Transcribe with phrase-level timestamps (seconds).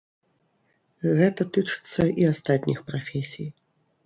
[1.19, 3.49] Гэта тычыцца і астатніх прафесій.